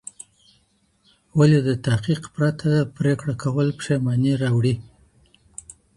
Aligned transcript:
ولي 1.37 1.59
د 1.67 1.69
تحقيق 1.85 2.21
پرته 2.35 2.71
پرېکړه 2.97 3.33
کول 3.43 3.67
پښېماني 3.79 4.33
راوړي؟ 4.43 4.73